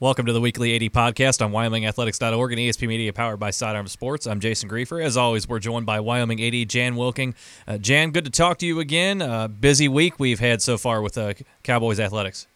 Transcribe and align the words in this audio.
Welcome 0.00 0.24
to 0.24 0.32
the 0.32 0.40
Weekly 0.40 0.74
AD 0.74 0.94
Podcast 0.94 1.44
on 1.44 1.52
WyomingAthletics.org 1.52 2.52
and 2.52 2.58
ESP 2.58 2.88
Media 2.88 3.12
powered 3.12 3.38
by 3.38 3.50
Sidearm 3.50 3.86
Sports. 3.86 4.26
I'm 4.26 4.40
Jason 4.40 4.66
Grefer. 4.66 4.98
As 4.98 5.18
always, 5.18 5.46
we're 5.46 5.58
joined 5.58 5.84
by 5.84 6.00
Wyoming 6.00 6.42
AD 6.42 6.70
Jan 6.70 6.96
Wilking. 6.96 7.34
Uh, 7.68 7.76
Jan, 7.76 8.10
good 8.10 8.24
to 8.24 8.30
talk 8.30 8.56
to 8.60 8.66
you 8.66 8.80
again. 8.80 9.20
Uh, 9.20 9.46
busy 9.46 9.88
week 9.88 10.18
we've 10.18 10.40
had 10.40 10.62
so 10.62 10.78
far 10.78 11.02
with 11.02 11.18
uh, 11.18 11.34
Cowboys 11.64 12.00
Athletics. 12.00 12.46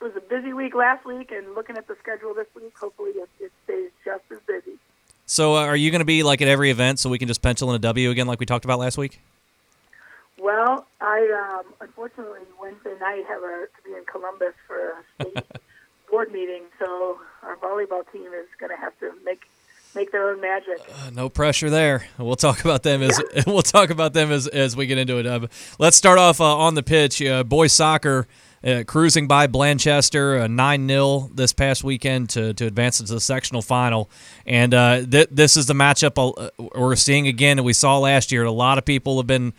It 0.00 0.04
was 0.04 0.12
a 0.14 0.20
busy 0.20 0.52
week 0.52 0.72
last 0.76 1.04
week, 1.04 1.32
and 1.32 1.52
looking 1.56 1.76
at 1.76 1.88
the 1.88 1.96
schedule 2.00 2.32
this 2.32 2.46
week, 2.54 2.78
hopefully 2.78 3.10
it, 3.10 3.28
it 3.40 3.50
stays 3.64 3.90
just 4.04 4.22
as 4.30 4.38
busy. 4.46 4.78
So, 5.26 5.56
uh, 5.56 5.64
are 5.64 5.74
you 5.74 5.90
going 5.90 5.98
to 5.98 6.04
be 6.04 6.22
like 6.22 6.40
at 6.40 6.46
every 6.46 6.70
event 6.70 7.00
so 7.00 7.10
we 7.10 7.18
can 7.18 7.26
just 7.26 7.42
pencil 7.42 7.70
in 7.70 7.74
a 7.74 7.80
W 7.80 8.08
again 8.08 8.28
like 8.28 8.38
we 8.38 8.46
talked 8.46 8.64
about 8.64 8.78
last 8.78 8.96
week? 8.96 9.20
Well, 10.38 10.86
I 11.00 11.58
um, 11.58 11.74
unfortunately 11.80 12.42
Wednesday 12.62 12.94
night 13.00 13.24
have 13.28 13.42
a, 13.42 13.66
to 13.66 13.82
be 13.84 13.96
in 13.96 14.04
Columbus 14.04 14.54
for 14.68 14.76
a 14.78 15.24
state 15.24 15.44
board 16.10 16.32
meeting, 16.32 16.62
so 16.78 17.18
our 17.42 17.56
volleyball 17.56 18.02
team 18.12 18.26
is 18.26 18.48
going 18.58 18.70
to 18.70 18.76
have 18.76 18.98
to 19.00 19.12
make 19.24 19.42
make 19.94 20.12
their 20.12 20.30
own 20.30 20.40
magic. 20.40 20.78
Uh, 20.88 21.10
no 21.10 21.28
pressure 21.28 21.70
there. 21.70 22.06
We'll 22.18 22.36
talk 22.36 22.64
about 22.64 22.82
them 22.82 23.02
as 23.02 23.20
yeah. 23.34 23.42
we'll 23.46 23.62
talk 23.62 23.90
about 23.90 24.12
them 24.12 24.30
as, 24.30 24.46
as 24.46 24.76
we 24.76 24.86
get 24.86 24.98
into 24.98 25.18
it. 25.18 25.26
Uh, 25.26 25.46
let's 25.78 25.96
start 25.96 26.18
off 26.18 26.40
uh, 26.40 26.56
on 26.56 26.74
the 26.74 26.82
pitch. 26.82 27.20
Uh, 27.22 27.42
boys 27.44 27.72
soccer 27.72 28.26
uh, 28.62 28.84
cruising 28.86 29.26
by 29.26 29.46
Blanchester, 29.46 30.48
nine 30.50 30.86
0 30.86 31.30
this 31.34 31.52
past 31.52 31.82
weekend 31.82 32.28
to, 32.30 32.52
to 32.54 32.66
advance 32.66 33.00
into 33.00 33.14
the 33.14 33.20
sectional 33.20 33.62
final, 33.62 34.10
and 34.46 34.74
uh, 34.74 35.04
th- 35.04 35.28
this 35.30 35.56
is 35.56 35.66
the 35.66 35.74
matchup 35.74 36.50
we're 36.76 36.96
seeing 36.96 37.26
again. 37.26 37.58
And 37.58 37.64
we 37.64 37.72
saw 37.72 37.98
last 37.98 38.30
year. 38.30 38.44
A 38.44 38.52
lot 38.52 38.78
of 38.78 38.84
people 38.84 39.16
have 39.18 39.26
been 39.26 39.54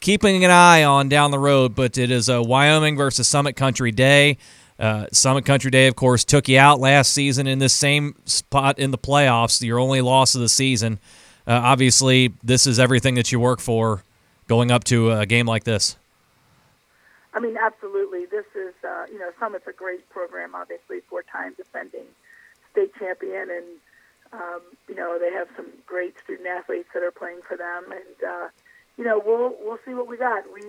keeping 0.00 0.44
an 0.44 0.50
eye 0.50 0.84
on 0.84 1.08
down 1.08 1.30
the 1.30 1.38
road, 1.38 1.74
but 1.74 1.98
it 1.98 2.10
is 2.10 2.28
a 2.28 2.42
Wyoming 2.42 2.96
versus 2.96 3.26
Summit 3.26 3.56
Country 3.56 3.90
Day. 3.90 4.38
Uh, 4.78 5.06
Summit 5.12 5.44
Country 5.44 5.70
Day, 5.70 5.86
of 5.86 5.94
course, 5.94 6.24
took 6.24 6.48
you 6.48 6.58
out 6.58 6.80
last 6.80 7.12
season 7.12 7.46
in 7.46 7.60
this 7.60 7.72
same 7.72 8.16
spot 8.24 8.78
in 8.78 8.90
the 8.90 8.98
playoffs, 8.98 9.62
your 9.62 9.78
only 9.78 10.00
loss 10.00 10.34
of 10.34 10.40
the 10.40 10.48
season. 10.48 10.98
Uh, 11.46 11.52
obviously, 11.52 12.32
this 12.42 12.66
is 12.66 12.78
everything 12.80 13.14
that 13.14 13.30
you 13.30 13.38
work 13.38 13.60
for 13.60 14.02
going 14.48 14.70
up 14.70 14.84
to 14.84 15.12
a 15.12 15.26
game 15.26 15.46
like 15.46 15.64
this. 15.64 15.96
I 17.32 17.40
mean, 17.40 17.56
absolutely. 17.56 18.26
This 18.26 18.46
is, 18.54 18.74
uh, 18.86 19.06
you 19.12 19.18
know, 19.18 19.30
Summit's 19.38 19.66
a 19.66 19.72
great 19.72 20.08
program, 20.10 20.54
obviously, 20.54 21.00
four 21.08 21.22
time 21.22 21.54
defending 21.56 22.06
state 22.72 22.94
champion. 22.98 23.50
And, 23.50 23.64
um, 24.32 24.60
you 24.88 24.94
know, 24.94 25.18
they 25.18 25.32
have 25.32 25.48
some 25.56 25.66
great 25.86 26.14
student 26.24 26.48
athletes 26.48 26.88
that 26.94 27.02
are 27.02 27.10
playing 27.10 27.40
for 27.46 27.56
them. 27.56 27.84
And, 27.92 28.28
uh, 28.28 28.48
you 28.96 29.04
know, 29.04 29.20
we'll, 29.24 29.54
we'll 29.60 29.78
see 29.84 29.94
what 29.94 30.06
we 30.06 30.16
got. 30.16 30.44
We, 30.52 30.62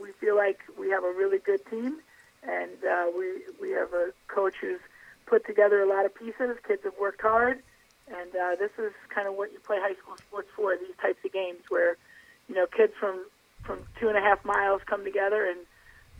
we 0.00 0.12
feel 0.20 0.36
like 0.36 0.60
we 0.78 0.90
have 0.90 1.04
a 1.04 1.12
really 1.12 1.38
good 1.38 1.64
team 1.66 1.98
and 2.42 2.84
uh, 2.84 3.06
we 3.16 3.42
we 3.60 3.70
have 3.72 3.92
a 3.92 4.12
coach 4.28 4.54
who's 4.60 4.80
put 5.26 5.46
together 5.46 5.82
a 5.82 5.88
lot 5.88 6.06
of 6.06 6.14
pieces. 6.14 6.56
Kids 6.66 6.82
have 6.84 6.94
worked 7.00 7.20
hard, 7.20 7.62
and 8.08 8.30
uh, 8.34 8.56
this 8.58 8.70
is 8.78 8.92
kind 9.14 9.28
of 9.28 9.34
what 9.34 9.52
you 9.52 9.58
play 9.60 9.78
high 9.80 9.94
school 9.94 10.16
sports 10.16 10.48
for. 10.54 10.76
These 10.76 10.96
types 11.00 11.18
of 11.24 11.32
games 11.32 11.60
where 11.68 11.96
you 12.48 12.54
know 12.54 12.66
kids 12.66 12.92
from 12.98 13.24
from 13.62 13.80
two 14.00 14.08
and 14.08 14.16
a 14.16 14.20
half 14.20 14.44
miles 14.44 14.82
come 14.86 15.04
together 15.04 15.46
and 15.46 15.58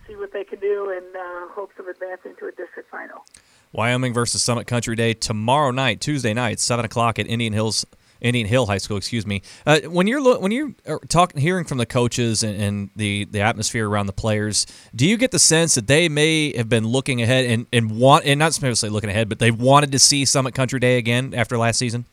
see 0.07 0.17
what 0.17 0.33
they 0.33 0.45
can 0.45 0.59
do 0.59 0.91
in 0.91 1.05
uh, 1.17 1.49
hopes 1.53 1.75
of 1.79 1.87
advancing 1.87 2.35
to 2.39 2.47
a 2.47 2.53
district 2.53 2.91
final. 2.91 3.25
Wyoming 3.73 4.15
versus 4.15 4.43
Summit 4.43 4.67
Country 4.67 4.97
Day 4.97 5.13
tomorrow 5.13 5.71
night, 5.71 6.01
Tuesday 6.01 6.33
night, 6.33 6.59
seven 6.59 6.85
o'clock 6.85 7.19
at 7.19 7.27
Indian 7.27 7.53
Hills 7.53 7.85
Indian 8.21 8.47
Hill 8.47 8.67
High 8.67 8.79
School, 8.79 8.97
excuse 8.97 9.27
me. 9.27 9.43
Uh, 9.67 9.81
when 9.81 10.07
you're 10.07 10.39
when 10.39 10.51
you're 10.53 10.73
uh, 10.87 10.99
talking, 11.09 11.41
hearing 11.41 11.65
from 11.65 11.79
the 11.79 11.87
coaches 11.87 12.43
and, 12.43 12.61
and, 12.61 12.91
the 12.97 13.25
the 13.25 13.41
atmosphere 13.41 13.89
around 13.89 14.07
the 14.07 14.13
players, 14.13 14.67
do 14.95 15.07
you 15.07 15.17
get 15.17 15.31
the 15.31 15.39
sense 15.39 15.75
that 15.75 15.87
they 15.87 16.09
may 16.09 16.57
have 16.57 16.69
been 16.69 16.87
looking 16.87 17.23
ahead 17.23 17.45
and, 17.45 17.67
and 17.73 17.91
want 17.91 18.25
and 18.25 18.39
not 18.39 18.47
necessarily 18.61 18.93
looking 18.93 19.11
ahead, 19.11 19.29
but 19.29 19.39
they 19.39 19.51
wanted 19.51 19.93
to 19.93 19.99
see 19.99 20.25
Summit 20.25 20.55
Country 20.55 20.81
Day 20.81 20.99
again 20.99 21.33
after 21.35 21.57
last 21.57 21.79
season? 21.79 22.05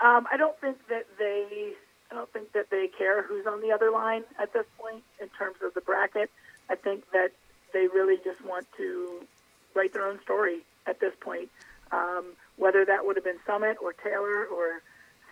Um, 0.00 0.26
I 0.30 0.36
don't 0.36 0.58
think 0.60 0.78
that 0.88 1.06
they. 1.18 1.72
I 2.10 2.14
don't 2.14 2.32
think 2.32 2.52
that 2.52 2.70
they 2.70 2.86
care 2.86 3.22
who's 3.22 3.46
on 3.46 3.60
the 3.60 3.72
other 3.72 3.90
line 3.90 4.22
at 4.38 4.52
this 4.52 4.64
point 4.78 5.02
in 5.20 5.28
terms 5.30 5.56
of 5.64 5.74
the 5.74 5.80
bracket. 5.80 6.30
I 6.70 6.76
think 6.76 7.04
that 7.10 7.32
they 7.72 7.88
really 7.88 8.16
just 8.24 8.42
want 8.44 8.66
to 8.76 9.26
write 9.74 9.92
their 9.92 10.06
own 10.06 10.20
story 10.22 10.60
at 10.86 11.00
this 11.00 11.12
point. 11.20 11.50
Um, 11.90 12.24
whether 12.56 12.84
that 12.84 13.04
would 13.04 13.16
have 13.16 13.24
been 13.24 13.38
Summit 13.46 13.76
or 13.82 13.92
Taylor 13.92 14.46
or 14.46 14.82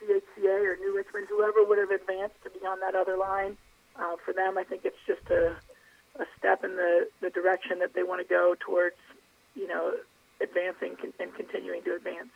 CHCA 0.01 0.65
or 0.65 0.77
New 0.77 0.95
Richmond, 0.97 1.27
whoever 1.29 1.65
would 1.65 1.79
have 1.79 1.91
advanced 1.91 2.37
to 2.45 2.51
be 2.51 2.65
on 2.67 2.81
that 2.81 2.95
other 2.95 3.17
line. 3.17 3.57
Uh, 3.97 4.17
for 4.25 4.33
them, 4.33 4.59
I 4.59 4.65
think 4.65 4.85
it's 4.85 4.97
just 5.07 5.29
a, 5.31 5.57
a 6.21 6.27
step 6.39 6.65
in 6.65 6.77
the, 6.77 7.09
the 7.21 7.31
direction 7.31 7.79
that 7.79 7.95
they 7.95 8.03
want 8.03 8.21
to 8.21 8.29
go 8.29 8.55
towards, 8.59 8.97
you 9.55 9.69
know, 9.69 9.95
advancing 10.41 10.97
and 11.21 11.35
continuing 11.35 11.83
to 11.85 11.95
advance. 11.95 12.29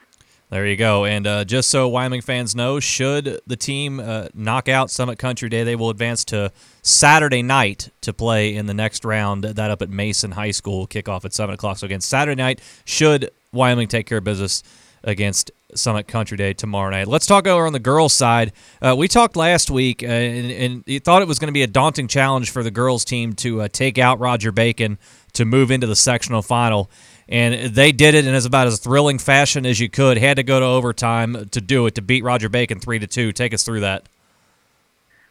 There 0.50 0.66
you 0.66 0.76
go. 0.76 1.04
And 1.04 1.26
uh, 1.26 1.44
just 1.44 1.68
so 1.68 1.88
Wyoming 1.88 2.22
fans 2.22 2.56
know, 2.56 2.80
should 2.80 3.38
the 3.46 3.56
team 3.56 4.00
uh, 4.00 4.28
knock 4.32 4.66
out 4.66 4.90
Summit 4.90 5.18
Country 5.18 5.50
Day, 5.50 5.62
they 5.62 5.76
will 5.76 5.90
advance 5.90 6.24
to 6.26 6.52
Saturday 6.80 7.42
night 7.42 7.90
to 8.00 8.14
play 8.14 8.54
in 8.54 8.64
the 8.64 8.72
next 8.72 9.04
round. 9.04 9.44
That 9.44 9.70
up 9.70 9.82
at 9.82 9.90
Mason 9.90 10.30
High 10.30 10.52
School, 10.52 10.86
kickoff 10.86 11.26
at 11.26 11.34
7 11.34 11.54
o'clock. 11.54 11.76
So, 11.76 11.84
again, 11.84 12.00
Saturday 12.00 12.40
night, 12.40 12.62
should 12.86 13.30
Wyoming 13.52 13.88
take 13.88 14.06
care 14.06 14.18
of 14.18 14.24
business 14.24 14.62
against 15.04 15.50
Summit 15.74 16.08
Country 16.08 16.36
Day 16.36 16.52
tomorrow 16.52 16.90
night. 16.90 17.08
Let's 17.08 17.26
talk 17.26 17.46
over 17.46 17.66
on 17.66 17.72
the 17.72 17.78
girls' 17.78 18.12
side. 18.12 18.52
Uh, 18.80 18.94
we 18.96 19.08
talked 19.08 19.36
last 19.36 19.70
week, 19.70 20.02
uh, 20.02 20.06
and, 20.06 20.50
and, 20.50 20.84
you 20.86 21.00
thought 21.00 21.22
it 21.22 21.28
was 21.28 21.38
going 21.38 21.48
to 21.48 21.52
be 21.52 21.62
a 21.62 21.66
daunting 21.68 22.08
challenge 22.08 22.50
for 22.50 22.62
the 22.62 22.70
girls' 22.70 23.04
team 23.04 23.34
to 23.34 23.62
uh, 23.62 23.68
take 23.70 23.98
out 23.98 24.18
Roger 24.18 24.50
Bacon 24.50 24.98
to 25.34 25.44
move 25.44 25.70
into 25.70 25.86
the 25.86 25.96
sectional 25.96 26.42
final. 26.42 26.90
And 27.28 27.74
they 27.74 27.92
did 27.92 28.14
it 28.14 28.26
in 28.26 28.34
as 28.34 28.46
about 28.46 28.66
as 28.66 28.78
thrilling 28.78 29.18
fashion 29.18 29.66
as 29.66 29.78
you 29.78 29.90
could. 29.90 30.16
Had 30.16 30.38
to 30.38 30.42
go 30.42 30.58
to 30.58 30.66
overtime 30.66 31.48
to 31.50 31.60
do 31.60 31.86
it 31.86 31.94
to 31.96 32.02
beat 32.02 32.24
Roger 32.24 32.48
Bacon 32.48 32.80
three 32.80 32.98
to 32.98 33.06
two. 33.06 33.32
Take 33.32 33.52
us 33.52 33.62
through 33.62 33.80
that. 33.80 34.08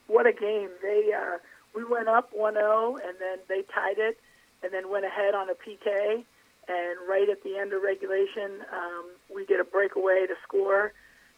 What 0.05 0.27
a 0.27 0.31
game! 0.31 0.69
They 0.81 1.11
uh, 1.13 1.37
we 1.75 1.83
went 1.83 2.07
up 2.07 2.31
1-0, 2.33 2.55
and 3.03 3.15
then 3.19 3.39
they 3.49 3.63
tied 3.63 3.97
it, 3.97 4.17
and 4.63 4.71
then 4.71 4.89
went 4.89 5.05
ahead 5.05 5.33
on 5.33 5.49
a 5.49 5.53
PK 5.53 6.23
and 6.67 6.97
right 7.07 7.29
at 7.29 7.43
the 7.43 7.57
end 7.57 7.71
of 7.73 7.81
regulation, 7.81 8.59
um, 8.73 9.05
we 9.33 9.45
get 9.45 9.59
a 9.59 9.63
breakaway 9.63 10.25
to 10.27 10.35
score. 10.43 10.91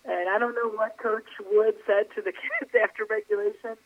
And 0.05 0.29
I 0.29 0.39
don't 0.39 0.55
know 0.55 0.69
what 0.69 0.97
Coach 0.97 1.29
Wood 1.51 1.75
said 1.85 2.07
to 2.15 2.21
the 2.21 2.31
kids 2.59 2.71
after 2.81 3.05
regulation, 3.05 3.77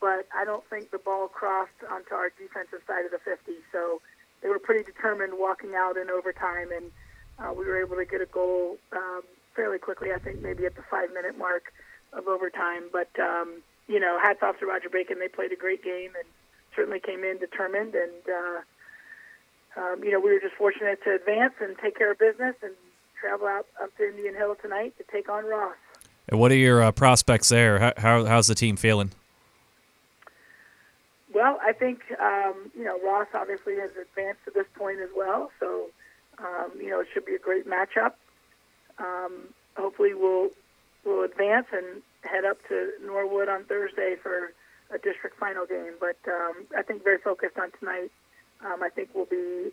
but 0.00 0.26
I 0.34 0.44
don't 0.44 0.64
think 0.70 0.90
the 0.90 0.98
ball 0.98 1.28
crossed 1.28 1.76
onto 1.90 2.14
our 2.14 2.30
defensive 2.30 2.80
side 2.86 3.04
of 3.04 3.10
the 3.10 3.18
50. 3.18 3.52
So 3.70 4.00
they 4.42 4.48
were 4.48 4.58
pretty 4.58 4.84
determined 4.84 5.34
walking 5.36 5.74
out 5.76 5.96
in 5.96 6.08
overtime, 6.08 6.68
and 6.72 6.90
uh, 7.38 7.52
we 7.52 7.66
were 7.66 7.80
able 7.80 7.96
to 7.96 8.06
get 8.06 8.22
a 8.22 8.26
goal 8.26 8.78
um, 8.92 9.22
fairly 9.54 9.78
quickly. 9.78 10.08
I 10.14 10.18
think 10.18 10.40
maybe 10.40 10.64
at 10.64 10.76
the 10.76 10.82
five-minute 10.90 11.36
mark 11.36 11.72
of 12.14 12.28
overtime. 12.28 12.88
But 12.90 13.10
um, 13.20 13.60
you 13.88 14.00
know, 14.00 14.18
hats 14.22 14.40
off 14.42 14.58
to 14.60 14.66
Roger 14.66 14.88
Bacon. 14.88 15.18
They 15.18 15.28
played 15.28 15.52
a 15.52 15.56
great 15.56 15.84
game 15.84 16.12
and 16.16 16.28
certainly 16.74 17.00
came 17.00 17.24
in 17.24 17.36
determined 17.36 17.94
and. 17.94 18.24
Uh, 18.24 18.60
um, 19.76 20.02
you 20.02 20.10
know, 20.10 20.20
we 20.20 20.32
were 20.32 20.40
just 20.40 20.54
fortunate 20.54 21.02
to 21.04 21.14
advance 21.14 21.54
and 21.60 21.76
take 21.78 21.96
care 21.96 22.12
of 22.12 22.18
business 22.18 22.54
and 22.62 22.72
travel 23.20 23.46
out 23.46 23.66
up 23.82 23.96
to 23.96 24.08
Indian 24.08 24.34
Hill 24.34 24.56
tonight 24.60 24.94
to 24.98 25.04
take 25.10 25.28
on 25.28 25.44
Ross. 25.44 25.76
And 26.28 26.38
what 26.38 26.52
are 26.52 26.56
your 26.56 26.82
uh, 26.82 26.92
prospects 26.92 27.48
there? 27.48 27.78
How, 27.78 27.92
how, 27.96 28.24
how's 28.24 28.46
the 28.48 28.54
team 28.54 28.76
feeling? 28.76 29.12
Well, 31.32 31.58
I 31.62 31.72
think 31.72 32.00
um, 32.20 32.70
you 32.76 32.84
know 32.84 32.98
Ross 33.04 33.28
obviously 33.34 33.76
has 33.76 33.90
advanced 33.90 34.40
to 34.46 34.50
this 34.50 34.66
point 34.74 34.98
as 35.00 35.10
well, 35.16 35.50
so 35.60 35.86
um, 36.38 36.72
you 36.80 36.90
know 36.90 37.00
it 37.00 37.08
should 37.12 37.26
be 37.26 37.34
a 37.34 37.38
great 37.38 37.66
matchup. 37.66 38.14
Um, 38.98 39.54
hopefully, 39.76 40.14
we'll 40.14 40.48
we'll 41.04 41.22
advance 41.24 41.66
and 41.72 42.02
head 42.22 42.44
up 42.44 42.56
to 42.68 42.90
Norwood 43.04 43.48
on 43.48 43.64
Thursday 43.64 44.16
for 44.20 44.52
a 44.90 44.98
district 44.98 45.38
final 45.38 45.66
game. 45.66 45.92
But 46.00 46.16
um, 46.26 46.66
I 46.76 46.82
think 46.82 47.04
very 47.04 47.18
focused 47.18 47.58
on 47.58 47.70
tonight 47.78 48.10
um, 48.64 48.82
I 48.82 48.88
think 48.88 49.10
we'll 49.14 49.26
be 49.26 49.70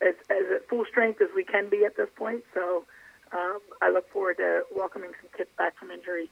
as, 0.00 0.14
as 0.30 0.44
at 0.56 0.68
full 0.68 0.84
strength 0.84 1.20
as 1.20 1.28
we 1.34 1.44
can 1.44 1.68
be 1.68 1.84
at 1.84 1.96
this 1.96 2.08
point. 2.16 2.44
So 2.54 2.84
um, 3.32 3.60
I 3.80 3.90
look 3.90 4.08
forward 4.10 4.36
to 4.38 4.62
welcoming 4.74 5.10
some 5.20 5.30
kids 5.36 5.50
back 5.56 5.76
from 5.78 5.90
injury. 5.90 6.30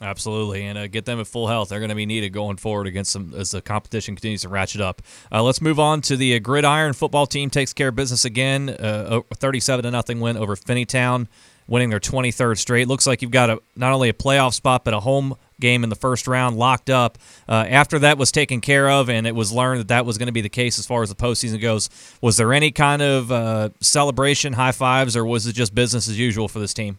Absolutely, 0.00 0.64
and 0.64 0.78
uh, 0.78 0.86
get 0.88 1.04
them 1.04 1.20
at 1.20 1.26
full 1.26 1.46
health. 1.46 1.68
They're 1.68 1.78
going 1.78 1.90
to 1.90 1.94
be 1.94 2.06
needed 2.06 2.30
going 2.30 2.56
forward 2.56 2.86
against 2.86 3.12
them 3.12 3.32
as 3.36 3.52
the 3.52 3.60
competition 3.60 4.16
continues 4.16 4.42
to 4.42 4.48
ratchet 4.48 4.80
up. 4.80 5.02
Uh, 5.30 5.42
let's 5.42 5.60
move 5.60 5.78
on 5.78 6.00
to 6.02 6.16
the 6.16 6.34
uh, 6.34 6.38
Gridiron 6.40 6.92
football 6.94 7.26
team 7.26 7.50
takes 7.50 7.72
care 7.72 7.88
of 7.88 7.94
business 7.94 8.24
again. 8.24 8.70
Uh, 8.70 9.20
thirty-seven 9.34 9.84
to 9.84 9.90
nothing 9.90 10.18
win 10.18 10.36
over 10.36 10.56
Finneytown, 10.56 11.28
winning 11.72 11.90
their 11.90 11.98
twenty-third 11.98 12.58
straight. 12.58 12.86
Looks 12.86 13.06
like 13.06 13.22
you've 13.22 13.30
got 13.30 13.50
a 13.50 13.60
not 13.74 13.92
only 13.92 14.08
a 14.08 14.12
playoff 14.12 14.52
spot 14.52 14.84
but 14.84 14.94
a 14.94 15.00
home 15.00 15.34
game 15.58 15.82
in 15.82 15.90
the 15.90 15.96
first 15.96 16.28
round 16.28 16.56
locked 16.56 16.90
up. 16.90 17.18
Uh, 17.48 17.64
after 17.68 17.98
that 18.00 18.18
was 18.18 18.30
taken 18.30 18.60
care 18.60 18.90
of, 18.90 19.08
and 19.08 19.26
it 19.26 19.34
was 19.34 19.50
learned 19.52 19.80
that 19.80 19.88
that 19.88 20.04
was 20.04 20.18
going 20.18 20.26
to 20.26 20.32
be 20.32 20.42
the 20.42 20.48
case 20.48 20.78
as 20.78 20.86
far 20.86 21.02
as 21.02 21.08
the 21.08 21.14
postseason 21.14 21.60
goes. 21.60 21.88
Was 22.20 22.36
there 22.36 22.52
any 22.52 22.70
kind 22.70 23.00
of 23.00 23.32
uh, 23.32 23.70
celebration, 23.80 24.52
high 24.52 24.72
fives, 24.72 25.16
or 25.16 25.24
was 25.24 25.46
it 25.46 25.54
just 25.54 25.74
business 25.74 26.08
as 26.08 26.18
usual 26.18 26.46
for 26.46 26.60
this 26.60 26.74
team? 26.74 26.98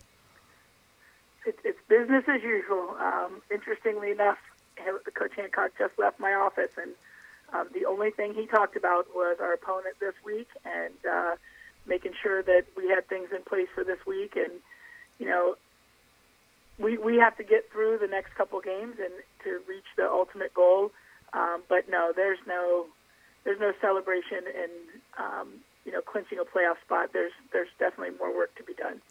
It, 1.46 1.58
it's 1.64 1.80
business 1.88 2.24
as 2.28 2.42
usual. 2.42 2.96
Um, 3.00 3.42
interestingly 3.52 4.12
enough, 4.12 4.40
Coach 5.14 5.34
Hancock 5.36 5.72
just 5.78 5.98
left 6.00 6.20
my 6.20 6.34
office, 6.34 6.72
and 6.81 6.92
Um, 7.54 7.68
the 7.72 7.86
only 7.86 8.10
thing 8.10 8.34
he 8.34 8.48
talked 8.48 8.75
about 8.75 9.06
was 9.14 9.38
our 9.40 9.54
opponent 9.54 9.96
this 10.00 10.16
week 10.25 10.50
and 10.66 10.98
uh, 11.06 11.36
making 11.85 12.13
sure 12.21 12.41
that 12.44 12.65
we 12.75 12.88
had 12.89 13.07
things 13.07 13.30
in 13.35 13.44
place 13.44 13.68
for 13.74 13.83
this 13.83 14.00
week. 14.06 14.35
And 14.35 14.51
you 15.19 15.27
know, 15.27 15.56
we 16.77 16.97
we 16.97 17.18
have 17.18 17.38
to 17.38 17.44
get 17.44 17.71
through 17.71 18.00
the 18.00 18.07
next 18.07 18.35
couple 18.35 18.59
games 18.62 18.95
and 19.00 19.13
to 19.44 19.62
reach 19.68 19.85
the 19.97 20.09
ultimate 20.09 20.53
goal. 20.53 20.91
Um, 21.33 21.63
but 21.68 21.89
no, 21.89 22.12
there's 22.15 22.39
no 22.47 22.85
there's 23.44 23.59
no 23.59 23.74
celebration 23.81 24.39
and 24.47 24.71
um, 25.18 25.47
you 25.85 25.91
know 25.91 26.01
clinching 26.01 26.39
a 26.39 26.45
playoff 26.45 26.80
spot. 26.85 27.12
There's 27.13 27.33
there's 27.51 27.69
definitely 27.80 28.18
more 28.18 28.36
work 28.36 28.56
to 28.56 28.63
be 28.63 28.74
done. 28.74 29.01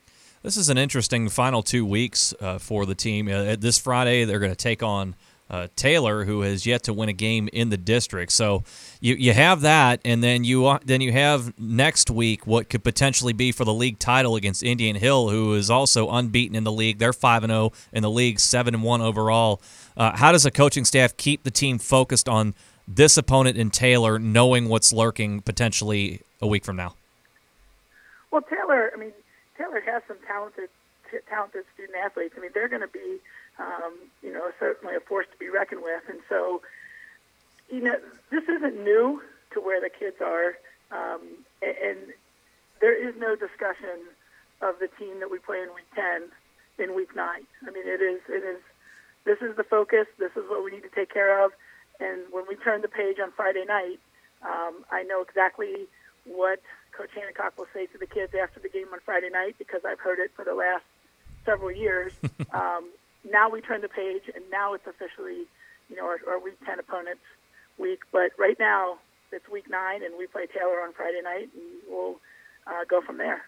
This 0.43 0.57
is 0.57 0.69
an 0.69 0.79
interesting 0.79 1.29
final 1.29 1.63
two 1.63 1.87
weeks 1.87 2.35
uh, 2.41 2.59
for 2.59 2.85
the 2.85 2.97
team. 2.97 3.29
Uh, 3.29 3.55
this 3.57 3.79
Friday, 3.79 4.25
they're 4.25 4.41
going 4.41 4.51
to 4.51 4.57
take 4.57 4.83
on 4.83 5.15
uh, 5.53 5.69
Taylor, 5.77 6.25
who 6.25 6.41
has 6.41 6.67
yet 6.67 6.83
to 6.85 6.93
win 6.93 7.09
a 7.09 7.13
game 7.13 7.49
in 7.53 7.69
the 7.69 7.77
district. 7.77 8.33
So 8.33 8.65
you 9.01 9.15
you 9.15 9.33
have 9.35 9.61
that, 9.61 10.01
and 10.05 10.25
then 10.25 10.43
you 10.43 10.79
then 10.85 11.01
you 11.01 11.13
have 11.13 11.57
next 11.59 12.11
week 12.11 12.47
what 12.47 12.69
could 12.71 12.83
potentially 12.83 13.35
be 13.35 13.53
for 13.53 13.65
the 13.65 13.75
league 13.75 13.99
title 13.99 14.35
against 14.35 14.63
Indian 14.63 14.97
Hill, 14.97 15.29
who 15.29 15.55
is 15.55 15.71
also 15.71 16.11
unbeaten 16.11 16.57
in 16.57 16.65
the 16.65 16.73
league. 16.73 16.99
They're 16.99 17.13
five 17.13 17.45
and 17.45 17.51
zero 17.51 17.65
oh 17.65 17.73
in 17.93 18.03
the 18.03 18.11
league, 18.11 18.41
seven 18.41 18.75
and 18.75 18.83
one 18.83 19.03
overall. 19.03 19.61
Uh, 19.97 20.17
how 20.17 20.33
does 20.33 20.47
a 20.47 20.51
coaching 20.51 20.85
staff 20.87 21.17
keep 21.17 21.43
the 21.45 21.51
team 21.51 21.79
focused 21.79 22.29
on 22.29 22.55
this 22.89 23.17
opponent 23.17 23.57
in 23.57 23.71
Taylor, 23.71 24.19
knowing 24.19 24.69
what's 24.69 24.93
lurking 24.93 25.41
potentially 25.41 26.23
a 26.41 26.47
week 26.47 26.65
from 26.65 26.77
now? 26.77 26.95
Well, 28.31 28.43
Taylor, 28.43 28.91
I 28.95 28.99
mean, 28.99 29.13
Taylor 29.59 29.81
has 29.85 30.03
some 30.09 30.17
talented, 30.27 30.71
talented 31.29 31.65
student 31.75 31.99
athletes. 32.03 32.35
I 32.37 32.41
mean, 32.41 32.51
they're 32.55 32.69
going 32.69 32.81
to 32.83 32.89
be, 32.89 33.19
um, 33.59 33.95
you 34.23 34.33
know, 34.33 34.51
certainly 34.59 34.95
a 34.97 35.01
force 35.01 35.27
to 35.33 35.39
be 35.39 35.49
reckoned 35.49 35.83
with. 35.83 36.03
And 36.09 36.21
so, 36.29 36.63
you 37.71 37.81
know, 37.83 37.97
this 38.31 38.45
isn't 38.45 38.83
new 38.83 39.23
to 39.53 39.61
where 39.61 39.81
the 39.81 39.91
kids 39.91 40.17
are, 40.21 40.57
um, 40.91 41.21
and, 41.61 41.77
and 41.77 41.99
there 42.81 42.97
is 42.97 43.15
no 43.19 43.37
discussion 43.37 44.01
of 44.61 44.79
the 44.79 44.89
team 44.99 45.21
that 45.21 45.31
we 45.31 45.39
play 45.39 45.61
in 45.61 45.69
week 45.75 45.87
ten 45.95 46.29
in 46.79 46.95
week 46.95 47.15
nine. 47.15 47.47
I 47.67 47.71
mean, 47.71 47.87
it 47.87 48.01
is, 48.01 48.21
it 48.29 48.45
is. 48.45 48.61
This 49.25 49.39
is 49.41 49.57
the 49.57 49.65
focus. 49.65 50.07
This 50.19 50.33
is 50.33 50.49
what 50.49 50.65
we 50.65 50.73
need 50.73 50.83
to 50.83 50.89
take 50.95 51.13
care 51.13 51.45
of. 51.45 51.53
And 52.01 52.23
when 52.33 52.45
we 52.49 52.57
turn 52.57 52.83
the 52.83 52.89
page 52.89 53.19
on 53.23 53.31
Friday 53.33 53.65
night, 53.65 54.01
um, 54.43 54.85
I 54.91 55.05
know 55.05 55.23
exactly 55.23 55.87
what 56.25 56.61
Coach 56.93 57.11
Hancock 57.15 57.57
will 57.57 57.69
say 57.73 57.87
to 57.87 57.99
the 57.99 58.07
kids 58.07 58.35
after 58.35 58.61
the 58.61 58.69
game 58.69 58.87
on 58.93 58.99
Friday 59.05 59.31
night 59.31 59.57
because 59.59 59.83
I've 59.87 60.01
heard 60.01 60.19
it 60.19 60.33
for 60.35 60.45
the 60.45 60.55
last 60.55 60.85
several 61.45 61.71
years. 61.71 62.13
um, 62.53 62.89
now 63.31 63.49
we 63.49 63.61
turn 63.61 63.81
the 63.81 63.89
page, 63.89 64.23
and 64.35 64.45
now 64.51 64.75
it's 64.75 64.87
officially, 64.87 65.47
you 65.89 65.97
know, 65.97 66.05
our, 66.05 66.19
our 66.29 66.39
Week 66.39 66.59
10 66.67 66.79
opponents 66.79 67.23
week. 67.79 68.01
But 68.11 68.33
right 68.39 68.59
now, 68.59 68.99
it's 69.31 69.49
Week 69.49 69.69
9, 69.69 70.03
and 70.03 70.15
we 70.19 70.27
play 70.27 70.47
Taylor 70.47 70.81
on 70.81 70.93
Friday 70.93 71.21
night, 71.23 71.49
and 71.55 71.65
we'll 71.89 72.21
uh, 72.67 72.85
go 72.89 73.01
from 73.01 73.19
there. 73.19 73.43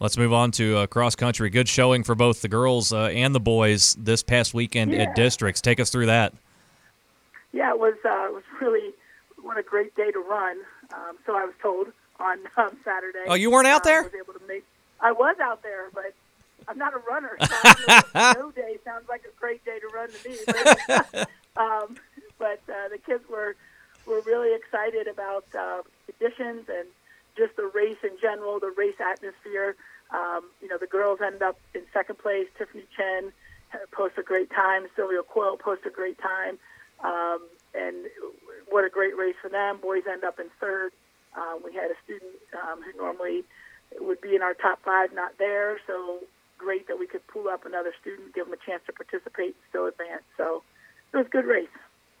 Let's 0.00 0.16
move 0.16 0.32
on 0.32 0.50
to 0.52 0.78
uh, 0.78 0.86
cross 0.86 1.14
country. 1.14 1.50
Good 1.50 1.68
showing 1.68 2.04
for 2.04 2.14
both 2.14 2.40
the 2.40 2.48
girls 2.48 2.92
uh, 2.92 3.06
and 3.06 3.34
the 3.34 3.40
boys 3.40 3.94
this 3.98 4.22
past 4.22 4.54
weekend 4.54 4.92
yeah. 4.92 5.02
at 5.02 5.14
districts. 5.14 5.60
Take 5.60 5.78
us 5.78 5.90
through 5.90 6.06
that. 6.06 6.32
Yeah, 7.52 7.72
it 7.72 7.78
was 7.78 7.94
uh, 8.04 8.26
it 8.26 8.32
was 8.32 8.44
really 8.60 8.94
what 9.42 9.58
a 9.58 9.62
great 9.62 9.94
day 9.96 10.10
to 10.10 10.18
run. 10.20 10.56
Um, 10.94 11.18
so 11.26 11.36
I 11.36 11.44
was 11.44 11.54
told 11.60 11.88
on 12.18 12.38
um, 12.56 12.76
Saturday. 12.82 13.24
Oh, 13.26 13.34
you 13.34 13.50
weren't 13.50 13.66
out 13.66 13.84
there? 13.84 14.00
I 14.00 14.04
was 14.04 14.14
able 14.14 14.32
to 14.32 14.46
make. 14.46 14.64
I 15.00 15.12
was 15.12 15.36
out 15.42 15.62
there, 15.62 15.90
but 15.92 16.14
I'm 16.70 16.78
not 16.78 16.94
a 16.94 16.98
runner. 16.98 17.36
So 17.40 18.02
no 18.40 18.50
day 18.52 18.78
sounds 18.84 19.08
like 19.08 19.22
a 19.24 19.40
great 19.40 19.64
day 19.64 19.78
to 19.80 19.88
run 19.88 20.08
to 20.10 20.28
me. 20.28 20.36
But, 20.46 21.28
um, 21.56 21.96
but 22.38 22.60
uh, 22.68 22.88
the 22.90 22.98
kids 23.04 23.24
were 23.28 23.56
were 24.06 24.20
really 24.22 24.54
excited 24.54 25.08
about 25.08 25.44
uh, 25.58 25.82
conditions 26.06 26.68
and 26.68 26.86
just 27.36 27.56
the 27.56 27.70
race 27.74 27.98
in 28.02 28.16
general, 28.22 28.60
the 28.60 28.72
race 28.76 29.00
atmosphere. 29.00 29.74
Um, 30.12 30.44
you 30.62 30.68
know, 30.68 30.78
the 30.78 30.86
girls 30.86 31.18
ended 31.24 31.42
up 31.42 31.58
in 31.74 31.82
second 31.92 32.18
place. 32.18 32.46
Tiffany 32.56 32.84
Chen 32.96 33.32
posted 33.92 34.24
a 34.24 34.26
great 34.26 34.50
time. 34.50 34.86
Sylvia 34.96 35.22
Coyle 35.22 35.56
posted 35.56 35.92
a 35.92 35.94
great 35.94 36.18
time. 36.18 36.58
Um, 37.02 37.46
and 37.74 38.06
what 38.68 38.84
a 38.84 38.90
great 38.90 39.16
race 39.16 39.36
for 39.42 39.48
them. 39.48 39.78
Boys 39.80 40.02
end 40.10 40.24
up 40.24 40.38
in 40.38 40.46
third. 40.60 40.92
Uh, 41.36 41.56
we 41.64 41.74
had 41.74 41.90
a 41.90 41.94
student 42.04 42.32
um, 42.54 42.80
who 42.82 42.96
normally 42.98 43.44
would 44.00 44.20
be 44.20 44.34
in 44.34 44.42
our 44.42 44.54
top 44.54 44.80
five 44.84 45.12
not 45.12 45.38
there, 45.38 45.78
so 45.86 46.20
great 46.60 46.86
that 46.88 46.98
we 46.98 47.06
could 47.06 47.26
pull 47.26 47.48
up 47.48 47.64
another 47.64 47.92
student, 48.00 48.34
give 48.34 48.44
them 48.46 48.54
a 48.54 48.70
chance 48.70 48.82
to 48.86 48.92
participate 48.92 49.56
and 49.56 49.64
still 49.70 49.86
advance. 49.86 50.22
So 50.36 50.62
it 51.12 51.16
was 51.16 51.26
a 51.26 51.30
good 51.30 51.46
race. 51.46 51.68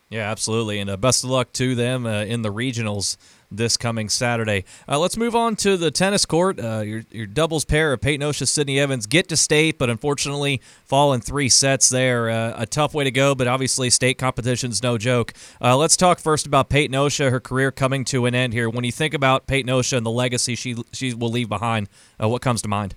Yeah, 0.08 0.28
absolutely. 0.28 0.80
And 0.80 0.90
uh, 0.90 0.96
best 0.96 1.22
of 1.22 1.30
luck 1.30 1.52
to 1.52 1.76
them 1.76 2.04
uh, 2.04 2.24
in 2.24 2.42
the 2.42 2.52
regionals 2.52 3.16
this 3.48 3.76
coming 3.76 4.08
Saturday. 4.08 4.64
Uh, 4.88 4.98
let's 4.98 5.16
move 5.16 5.36
on 5.36 5.54
to 5.56 5.76
the 5.76 5.92
tennis 5.92 6.26
court. 6.26 6.58
Uh, 6.58 6.82
your, 6.84 7.04
your 7.12 7.26
doubles 7.26 7.64
pair 7.64 7.92
of 7.92 8.00
Peyton 8.00 8.26
Osha, 8.26 8.48
Sydney 8.48 8.80
Evans 8.80 9.06
get 9.06 9.28
to 9.28 9.36
state, 9.36 9.78
but 9.78 9.88
unfortunately 9.88 10.60
fall 10.84 11.12
in 11.12 11.20
three 11.20 11.48
sets 11.48 11.88
there. 11.88 12.28
Uh, 12.28 12.54
a 12.56 12.66
tough 12.66 12.92
way 12.92 13.04
to 13.04 13.12
go, 13.12 13.36
but 13.36 13.46
obviously 13.46 13.88
state 13.88 14.18
competition's 14.18 14.82
no 14.82 14.98
joke. 14.98 15.32
Uh, 15.60 15.76
let's 15.76 15.96
talk 15.96 16.18
first 16.18 16.44
about 16.44 16.68
Peyton 16.68 16.96
Osha, 16.96 17.30
her 17.30 17.40
career 17.40 17.70
coming 17.70 18.04
to 18.06 18.26
an 18.26 18.34
end 18.34 18.52
here. 18.52 18.68
When 18.68 18.84
you 18.84 18.92
think 18.92 19.14
about 19.14 19.46
Peyton 19.46 19.70
Osha 19.70 19.96
and 19.96 20.04
the 20.04 20.10
legacy 20.10 20.56
she, 20.56 20.76
she 20.92 21.14
will 21.14 21.30
leave 21.30 21.48
behind, 21.48 21.88
what 22.18 22.42
comes 22.42 22.62
to 22.62 22.68
mind? 22.68 22.96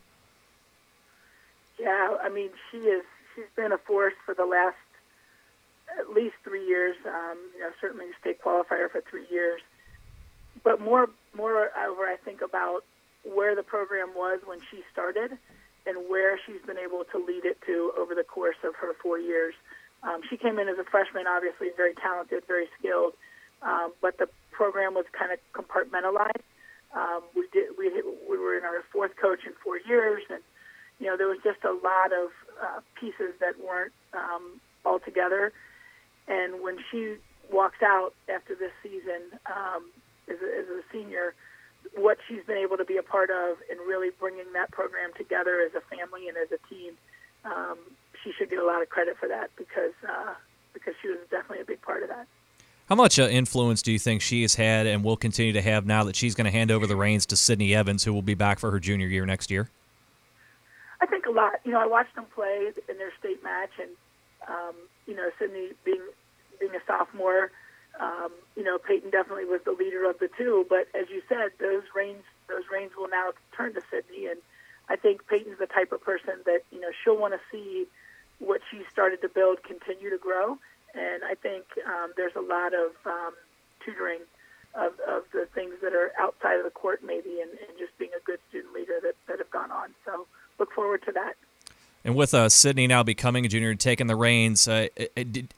Yeah, 1.79 2.17
I 2.21 2.29
mean, 2.29 2.49
she 2.71 2.77
is. 2.77 3.03
She's 3.35 3.49
been 3.55 3.71
a 3.71 3.77
force 3.79 4.13
for 4.25 4.35
the 4.35 4.45
last 4.45 4.77
at 5.99 6.09
least 6.13 6.35
three 6.43 6.65
years. 6.67 6.95
Um, 7.05 7.37
you 7.55 7.61
know, 7.61 7.71
certainly 7.81 8.05
state 8.21 8.41
qualifier 8.41 8.89
for 8.91 9.01
three 9.09 9.25
years. 9.29 9.61
But 10.63 10.79
more, 10.79 11.09
moreover, 11.35 12.05
I 12.05 12.17
think 12.23 12.41
about 12.41 12.83
where 13.23 13.55
the 13.55 13.63
program 13.63 14.09
was 14.15 14.39
when 14.45 14.59
she 14.69 14.83
started 14.91 15.37
and 15.85 16.09
where 16.09 16.39
she's 16.45 16.61
been 16.65 16.77
able 16.77 17.03
to 17.11 17.17
lead 17.17 17.45
it 17.45 17.57
to 17.65 17.91
over 17.97 18.15
the 18.15 18.23
course 18.23 18.55
of 18.63 18.75
her 18.75 18.93
four 19.01 19.19
years. 19.19 19.53
Um, 20.03 20.21
she 20.29 20.37
came 20.37 20.59
in 20.59 20.67
as 20.67 20.77
a 20.77 20.83
freshman, 20.83 21.27
obviously 21.27 21.69
very 21.75 21.93
talented, 21.95 22.43
very 22.47 22.67
skilled, 22.77 23.13
um, 23.61 23.93
but 24.01 24.17
the 24.17 24.27
program 24.51 24.93
was 24.93 25.05
kind 25.17 25.31
of 25.31 25.39
compartmentalized. 25.55 26.43
Um, 26.93 27.23
we 27.35 27.47
did 27.51 27.71
we 27.77 27.89
we 28.29 28.37
were 28.37 28.57
in 28.57 28.63
our 28.63 28.83
fourth 28.91 29.15
coach 29.15 29.39
in 29.45 29.53
four 29.63 29.79
years, 29.79 30.21
and 30.29 30.43
you 31.03 31.09
know 31.09 31.17
there 31.17 31.27
was 31.27 31.39
just 31.44 31.59
a 31.65 31.73
lot 31.83 32.13
of 32.13 32.31
uh, 32.63 32.79
pieces 32.97 33.35
that 33.41 33.59
weren't 33.59 33.91
um, 34.13 34.61
all 34.85 35.00
together. 35.00 35.51
And 36.29 36.63
when 36.63 36.77
she 36.89 37.15
walks 37.51 37.83
out 37.83 38.13
after 38.33 38.55
this 38.55 38.71
season 38.81 39.38
um, 39.45 39.91
as, 40.29 40.38
a, 40.39 40.59
as 40.59 40.65
a 40.69 40.81
senior, 40.94 41.33
what 41.97 42.17
she's 42.25 42.45
been 42.47 42.57
able 42.57 42.77
to 42.77 42.85
be 42.85 42.95
a 42.95 43.03
part 43.03 43.29
of 43.29 43.57
and 43.69 43.81
really 43.85 44.11
bringing 44.17 44.54
that 44.54 44.71
program 44.71 45.11
together 45.18 45.59
as 45.59 45.75
a 45.75 45.81
family 45.94 46.30
and 46.30 46.37
as 46.37 46.47
a 46.54 46.73
team, 46.73 46.94
um, 47.44 47.78
she 48.23 48.31
should 48.31 48.49
get 48.49 48.59
a 48.59 48.66
lot 48.66 48.81
of 48.81 48.87
credit 48.87 49.18
for 49.19 49.28
that 49.28 49.49
because 49.57 49.92
uh, 50.07 50.33
because 50.73 50.94
she 51.01 51.09
was 51.09 51.18
definitely 51.30 51.59
a 51.59 51.66
big 51.66 51.81
part 51.81 52.01
of 52.01 52.07
that. 52.07 52.28
How 52.87 52.95
much 52.95 53.19
uh, 53.19 53.23
influence 53.23 53.81
do 53.81 53.92
you 53.92 53.99
think 53.99 54.21
she 54.21 54.42
has 54.44 54.56
had 54.56 54.87
and 54.87 55.04
will 55.04 55.18
continue 55.18 55.51
to 55.51 55.61
have 55.61 55.85
now 55.85 56.06
that 56.06 56.16
she's 56.16 56.33
going 56.33 56.45
to 56.45 56.51
hand 56.51 56.71
over 56.71 56.87
the 56.87 56.95
reins 56.95 57.25
to 57.25 57.35
Sydney 57.35 57.75
Evans, 57.75 58.06
who 58.06 58.13
will 58.13 58.21
be 58.21 58.35
back 58.35 58.59
for 58.59 58.71
her 58.71 58.80
junior 58.80 59.07
year 59.07 59.25
next 59.25 59.51
year? 59.51 59.69
I 61.04 61.06
think 61.06 61.26
a 61.26 61.31
lot. 61.31 61.60
You 61.66 61.74
know, 61.74 61.81
I 61.81 61.86
watched 61.86 62.16
them 62.16 62.28
play 62.33 62.72
in 62.88 62.98
their 62.98 63.12
state 63.19 63.44
match, 63.44 63.72
and 63.78 63.92
um, 64.48 64.76
you 65.06 65.14
know, 65.14 65.30
Sydney 65.38 65.72
being 65.83 66.02
being 66.62 66.72
a 66.74 66.80
sophomore, 66.88 67.52
um, 68.00 68.31
you 68.56 68.64
know, 68.64 68.78
Peyton 68.78 69.10
definitely 69.10 69.44
was 69.44 69.60
the 69.66 69.74
leader 69.74 70.10
of 70.10 70.18
the 70.19 70.30
two. 70.38 70.66
But 70.69 70.88
as 70.95 71.10
you 71.10 71.22
said, 71.28 71.52
those 71.60 71.83
reins 71.94 72.24
those 72.48 72.64
reins 72.72 72.92
will 72.98 73.10
now 73.10 73.31
turn 73.56 73.74
to 73.74 73.81
Sydney, 73.92 74.28
and 74.28 74.40
I 74.88 74.95
think 74.95 75.28
Peyton's 75.28 75.60
the 75.60 75.68
type 75.68 75.92
of 75.92 76.02
person 76.02 76.36
that 76.45 76.62
you 76.72 76.80
know 76.80 76.92
she'll 77.04 77.18
want 77.18 77.33
to 77.33 77.42
see 77.52 77.86
what 78.40 78.62
she 78.72 78.83
started 78.90 79.22
to 79.24 79.30
build 79.30 79.62
continue 79.64 80.10
to 80.10 80.18
grow. 80.18 80.57
And 80.95 81.24
I 81.24 81.36
think 81.36 81.66
um, 81.86 82.14
there's 82.16 82.36
a 82.38 82.42
lot 82.42 82.74
of 82.74 82.95
um, 83.06 83.33
tutoring 83.83 84.22
of, 84.76 84.94
of 85.07 85.24
the 85.33 85.48
things 85.54 85.76
that 85.81 85.94
are 85.94 86.12
outside 86.19 86.57
of 86.57 86.64
the 86.64 86.72
court, 86.72 87.02
maybe, 87.04 87.42
and, 87.42 87.52
and 87.52 87.78
just 87.78 87.98
being 87.98 88.12
a 88.18 88.24
good 88.24 88.40
student 88.50 88.74
leader 88.74 89.00
that, 89.02 89.16
that 89.28 89.38
have 89.40 89.52
gone 89.52 89.72
on. 89.72 89.90
So 90.06 90.26
look 90.60 90.72
forward 90.83 91.02
to 91.06 91.13
that. 91.13 91.35
And 92.04 92.13
with 92.16 92.33
uh, 92.33 92.49
Sydney 92.49 92.87
now 92.87 93.04
becoming 93.04 93.45
a 93.45 93.47
junior 93.47 93.69
and 93.69 93.80
taking 93.80 94.07
the 94.07 94.16
reins, 94.18 94.68
uh, 94.68 94.90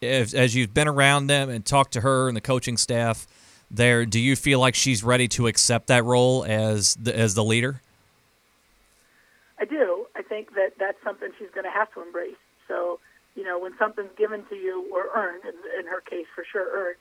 as 0.04 0.54
you've 0.54 0.74
been 0.74 0.88
around 0.88 1.26
them 1.26 1.50
and 1.50 1.66
talked 1.66 1.94
to 1.94 2.02
her 2.02 2.28
and 2.28 2.38
the 2.38 2.42
coaching 2.42 2.78
staff 2.78 3.26
there, 3.72 4.06
do 4.06 4.20
you 4.20 4.36
feel 4.36 4.60
like 4.60 4.76
she's 4.76 5.04
ready 5.04 5.28
to 5.30 5.48
accept 5.48 5.88
that 5.88 6.04
role 6.04 6.46
as 6.48 6.94
the, 7.02 7.18
as 7.18 7.34
the 7.34 7.44
leader? 7.44 7.82
I 9.60 9.66
do. 9.66 10.06
I 10.16 10.22
think 10.22 10.54
that 10.54 10.74
that's 10.78 11.02
something 11.04 11.30
she's 11.40 11.50
going 11.56 11.66
to 11.66 11.72
have 11.72 11.92
to 11.96 12.04
embrace. 12.04 12.36
So, 12.68 13.00
you 13.34 13.44
know, 13.44 13.58
when 13.58 13.72
something's 13.80 14.16
given 14.16 14.46
to 14.50 14.56
you 14.56 14.88
or 14.94 15.10
earned, 15.20 15.42
in, 15.46 15.80
in 15.80 15.88
her 15.88 16.02
case 16.02 16.28
for 16.36 16.46
sure 16.52 16.68
earned, 16.72 16.98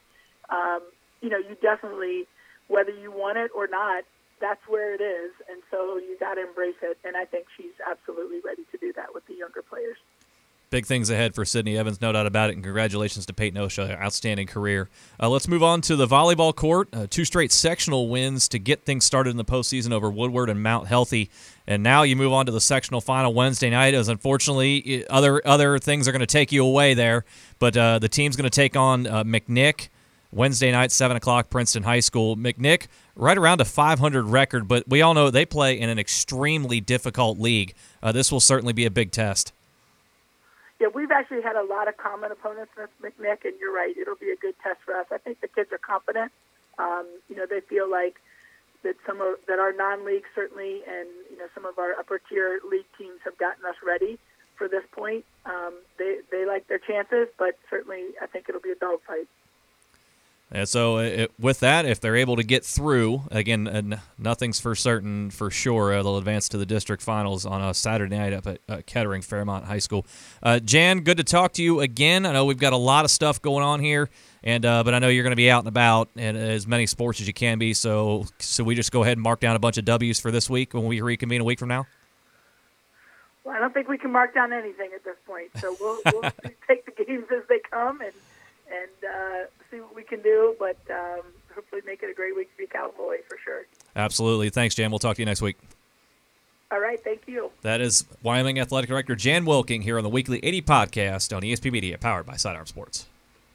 um, 0.49 0.81
you 1.21 1.29
know, 1.29 1.37
you 1.37 1.55
definitely, 1.61 2.27
whether 2.69 2.93
you 2.93 3.13
want 3.13 3.37
it 3.37 3.51
or 3.55 3.67
not, 3.67 4.05
that's 4.41 4.61
where 4.69 4.95
it 4.95 5.01
is, 5.01 5.33
and 5.49 5.63
so 5.71 5.97
you 5.97 6.17
got 6.19 6.35
to 6.35 6.47
embrace 6.47 6.77
it. 6.83 6.99
And 7.05 7.17
I 7.17 7.25
think 7.25 7.47
she's 7.57 7.75
absolutely 7.89 8.41
ready 8.45 8.63
to 8.73 8.79
do 8.79 8.93
that 8.95 9.15
with 9.15 9.27
the 9.27 9.35
younger 9.35 9.63
players. 9.63 9.97
Big 10.71 10.87
things 10.87 11.09
ahead 11.09 11.37
for 11.37 11.45
Sydney 11.45 11.79
Evans, 11.79 12.01
no 12.01 12.11
doubt 12.11 12.27
about 12.27 12.51
it, 12.51 12.55
and 12.55 12.65
congratulations 12.65 13.27
to 13.27 13.33
Peyton 13.33 13.61
Osha, 13.61 13.97
outstanding 14.01 14.49
career. 14.49 14.89
Uh, 15.23 15.29
let's 15.29 15.47
move 15.47 15.63
on 15.63 15.81
to 15.83 15.95
the 15.95 16.07
volleyball 16.07 16.53
court. 16.53 16.89
Uh, 16.93 17.07
two 17.09 17.25
straight 17.25 17.53
sectional 17.53 18.09
wins 18.09 18.49
to 18.49 18.59
get 18.59 18.85
things 18.85 19.05
started 19.05 19.31
in 19.31 19.37
the 19.37 19.45
postseason 19.45 19.93
over 19.93 20.11
Woodward 20.11 20.51
and 20.51 20.63
Mount 20.63 20.89
Healthy, 20.89 21.31
and 21.67 21.83
now 21.83 22.03
you 22.03 22.17
move 22.17 22.33
on 22.33 22.47
to 22.47 22.53
the 22.53 22.61
sectional 22.61 23.01
final 23.01 23.33
Wednesday 23.33 23.71
night. 23.71 23.95
As 23.95 24.09
unfortunately, 24.09 25.07
other 25.09 25.41
other 25.47 25.79
things 25.79 26.09
are 26.09 26.13
going 26.13 26.21
to 26.21 26.27
take 26.27 26.51
you 26.51 26.65
away 26.65 26.95
there, 26.95 27.25
but 27.61 27.77
uh, 27.77 28.01
the 28.01 28.09
team's 28.09 28.35
going 28.35 28.51
to 28.51 28.51
take 28.51 28.75
on 28.75 29.07
uh, 29.07 29.23
McNick 29.23 29.91
Wednesday 30.35 30.73
night, 30.73 30.91
seven 30.91 31.17
o'clock, 31.17 31.49
Princeton 31.49 31.85
High 31.85 32.01
School. 32.01 32.37
McNick 32.37 32.89
right 33.15 33.39
around 33.39 33.61
a 33.61 33.65
500 33.65 34.27
record, 34.27 34.67
but 34.67 34.89
we 34.89 35.01
all 35.01 35.15
know 35.15 35.31
they 35.31 35.47
play 35.47 35.79
in 35.79 35.89
an 35.89 35.99
extremely 35.99 36.81
difficult 36.81 37.39
league. 37.39 37.75
Uh, 38.03 38.11
this 38.11 38.33
will 38.33 38.41
certainly 38.41 38.73
be 38.73 38.85
a 38.85 38.91
big 38.91 39.13
test. 39.13 39.53
Yeah, 40.81 40.89
we've 40.93 41.13
actually 41.13 41.43
had 41.43 41.55
a 41.55 41.63
lot 41.63 41.87
of 41.87 41.97
common 41.97 42.33
opponents 42.33 42.73
with 42.77 42.91
McNick, 43.01 43.45
and 43.45 43.55
you're 43.61 43.73
right. 43.73 43.97
It'll 43.97 44.17
be 44.17 44.31
a 44.31 44.37
good 44.37 44.55
test 44.63 44.81
for 44.85 44.95
us. 44.95 45.07
I 45.13 45.19
think 45.19 45.41
the 45.41 45.49
kids 45.49 45.73
are 45.73 45.79
confident. 45.79 46.33
Um, 46.79 47.07
you 47.29 47.37
know, 47.37 47.47
they 47.49 47.61
feel 47.61 47.89
like 47.89 48.17
that 48.83 48.97
some 49.07 49.21
of 49.21 49.37
that 49.47 49.61
our 49.61 49.73
non-league 49.73 50.25
certainly, 50.35 50.83
and 50.89 51.09
you 51.31 51.39
know, 51.39 51.47
some 51.55 51.65
of 51.65 51.79
our 51.79 51.93
upper 51.93 52.21
tier 52.29 52.61
league 52.69 52.91
teams 52.99 53.21
have 53.25 53.39
gotten 53.39 53.65
us 53.65 53.77
ready 53.87 54.19
for 54.57 54.69
this 54.69 54.85
point. 54.93 55.25
Um, 55.47 55.75
they 55.99 56.19
they 56.31 56.45
like 56.45 56.67
their 56.67 56.79
chances, 56.79 57.29
but 57.39 57.57
certainly 57.71 58.09
I 58.21 58.27
think 58.27 58.49
it'll 58.49 58.61
be 58.61 58.73
a 58.73 58.75
dogfight. 58.75 59.29
And 60.55 60.69
so, 60.69 60.99
uh, 60.99 61.01
it, 61.01 61.33
with 61.37 61.59
that, 61.61 61.85
if 61.85 61.99
they're 61.99 62.15
able 62.15 62.37
to 62.37 62.45
get 62.45 62.65
through, 62.65 63.23
again, 63.33 63.67
uh, 63.67 63.99
nothing's 64.17 64.61
for 64.61 64.77
certain 64.77 65.31
for 65.31 65.51
sure. 65.51 65.93
Uh, 65.93 66.01
they'll 66.05 66.17
advance 66.17 66.49
to 66.51 66.59
the 66.59 66.65
district 66.65 67.03
finals 67.03 67.45
on 67.45 67.61
a 67.61 67.75
Saturday 67.75 68.17
night 68.17 68.33
up 68.33 68.47
at 68.47 68.61
uh, 68.69 68.81
Kettering 68.87 69.21
Fairmont 69.21 69.65
High 69.65 69.81
School. 69.81 70.07
Uh, 70.45 70.61
Jan, 70.61 71.01
good 71.01 71.17
to 71.17 71.25
talk 71.25 71.55
to 71.55 71.63
you 71.63 71.81
again. 71.81 72.25
I 72.25 72.33
know 72.33 72.45
we've 72.45 72.57
got 72.57 72.73
a 72.73 72.77
lot 72.77 73.05
of 73.05 73.11
stuff 73.11 73.43
going 73.43 73.65
on 73.65 73.81
here, 73.81 74.09
and 74.45 74.65
uh, 74.65 74.85
but 74.85 74.95
I 74.95 75.01
know 75.01 75.09
you're 75.09 75.25
going 75.25 75.33
to 75.33 75.37
be 75.37 75.51
out 75.51 75.59
and 75.59 75.69
about 75.69 76.09
in 76.15 76.37
as 76.37 76.69
many 76.69 76.87
sports 76.87 77.21
as 77.21 77.27
you 77.27 77.35
can 77.35 77.59
be. 77.59 77.75
So, 77.75 78.27
so 78.39 78.63
we 78.63 78.77
just 78.77 78.93
go 78.93 79.03
ahead 79.03 79.17
and 79.17 79.23
mark 79.23 79.41
down 79.41 79.57
a 79.57 79.59
bunch 79.59 79.77
of 79.77 79.85
W's 79.85 80.21
for 80.21 80.31
this 80.31 80.49
week 80.49 80.73
when 80.73 80.85
we 80.85 81.01
reconvene 81.01 81.41
a 81.41 81.45
week 81.45 81.59
from 81.59 81.69
now. 81.69 81.89
Well, 83.43 83.57
I 83.57 83.59
don't 83.59 83.75
think 83.75 83.89
we 83.89 83.99
can 83.99 84.13
mark 84.13 84.35
down 84.35 84.53
anything 84.53 84.91
at 84.95 85.03
this 85.03 85.17
point. 85.27 85.51
So 85.57 85.77
we'll, 85.81 85.99
we'll 86.13 86.23
take 86.69 86.87
the 86.87 87.05
games 87.05 87.27
as 87.37 87.43
they 87.49 87.59
come 87.69 88.01
and 88.01 88.13
and 88.71 89.11
uh, 89.11 89.47
see 89.71 89.81
what 89.81 89.95
we 89.95 90.03
can 90.03 90.23
do. 90.23 90.55
But 90.59 90.79
um, 90.91 91.23
hopefully, 91.55 91.83
make 91.87 92.03
it 92.03 92.11
a 92.11 92.15
great 92.15 92.37
week 92.37 92.51
to 92.53 92.59
be 92.59 92.67
Cowboy 92.67 93.19
for 93.29 93.39
sure. 93.45 93.67
Absolutely. 93.97 94.51
Thanks, 94.51 94.75
Jan. 94.75 94.91
We'll 94.91 94.99
talk 94.99 95.17
to 95.17 95.23
you 95.23 95.27
next 95.27 95.43
week. 95.43 95.57
All 96.71 96.81
right. 96.81 97.03
Thank 97.03 97.23
you. 97.27 97.51
That 97.63 97.81
is 97.81 98.05
Wyoming 98.23 98.59
Athletic 98.59 98.89
Director 98.89 99.15
Jan 99.15 99.45
Wilking 99.45 99.83
here 99.83 99.97
on 99.99 100.05
the 100.05 100.11
Weekly 100.11 100.39
AD 100.39 100.67
podcast 100.67 101.35
on 101.37 101.43
ESP 101.43 101.71
Media, 101.71 101.99
powered 101.99 102.27
by 102.27 102.37
Sidearm 102.37 102.67
Sports. 102.67 103.07